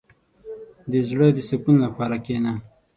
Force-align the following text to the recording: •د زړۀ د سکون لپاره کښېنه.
•د 0.91 0.93
زړۀ 1.09 1.27
د 1.35 1.39
سکون 1.49 1.75
لپاره 1.85 2.15
کښېنه. 2.25 2.53